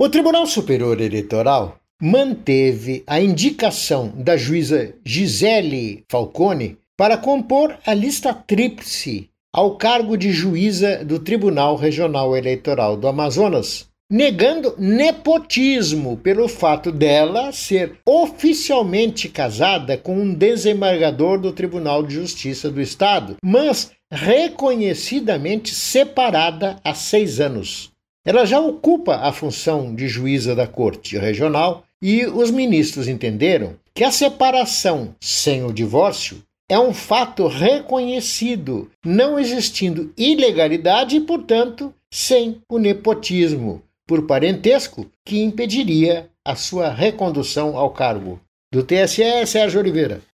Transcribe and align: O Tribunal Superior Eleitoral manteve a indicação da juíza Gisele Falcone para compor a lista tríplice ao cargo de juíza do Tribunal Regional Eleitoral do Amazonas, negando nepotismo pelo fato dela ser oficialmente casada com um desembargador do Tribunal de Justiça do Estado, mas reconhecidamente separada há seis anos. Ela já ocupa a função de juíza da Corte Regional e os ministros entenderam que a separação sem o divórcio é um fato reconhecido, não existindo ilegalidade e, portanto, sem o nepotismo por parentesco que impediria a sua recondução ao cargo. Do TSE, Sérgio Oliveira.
O 0.00 0.08
Tribunal 0.08 0.46
Superior 0.46 1.00
Eleitoral 1.00 1.76
manteve 2.00 3.02
a 3.04 3.20
indicação 3.20 4.12
da 4.14 4.36
juíza 4.36 4.94
Gisele 5.04 6.04
Falcone 6.08 6.78
para 6.96 7.16
compor 7.16 7.76
a 7.84 7.94
lista 7.94 8.32
tríplice 8.32 9.28
ao 9.52 9.76
cargo 9.76 10.16
de 10.16 10.30
juíza 10.30 11.04
do 11.04 11.18
Tribunal 11.18 11.74
Regional 11.74 12.36
Eleitoral 12.36 12.96
do 12.96 13.08
Amazonas, 13.08 13.88
negando 14.08 14.72
nepotismo 14.78 16.16
pelo 16.16 16.46
fato 16.46 16.92
dela 16.92 17.50
ser 17.50 17.98
oficialmente 18.06 19.28
casada 19.28 19.98
com 19.98 20.16
um 20.16 20.32
desembargador 20.32 21.40
do 21.40 21.52
Tribunal 21.52 22.04
de 22.04 22.14
Justiça 22.14 22.70
do 22.70 22.80
Estado, 22.80 23.34
mas 23.42 23.90
reconhecidamente 24.12 25.74
separada 25.74 26.76
há 26.84 26.94
seis 26.94 27.40
anos. 27.40 27.90
Ela 28.28 28.44
já 28.44 28.60
ocupa 28.60 29.16
a 29.16 29.32
função 29.32 29.94
de 29.94 30.06
juíza 30.06 30.54
da 30.54 30.66
Corte 30.66 31.16
Regional 31.16 31.82
e 32.02 32.26
os 32.26 32.50
ministros 32.50 33.08
entenderam 33.08 33.76
que 33.94 34.04
a 34.04 34.10
separação 34.10 35.14
sem 35.18 35.64
o 35.64 35.72
divórcio 35.72 36.42
é 36.68 36.78
um 36.78 36.92
fato 36.92 37.46
reconhecido, 37.46 38.90
não 39.02 39.38
existindo 39.38 40.12
ilegalidade 40.14 41.16
e, 41.16 41.20
portanto, 41.20 41.90
sem 42.12 42.60
o 42.68 42.76
nepotismo 42.78 43.82
por 44.06 44.26
parentesco 44.26 45.10
que 45.24 45.40
impediria 45.40 46.28
a 46.46 46.54
sua 46.54 46.90
recondução 46.90 47.78
ao 47.78 47.88
cargo. 47.88 48.38
Do 48.70 48.82
TSE, 48.82 49.46
Sérgio 49.46 49.80
Oliveira. 49.80 50.20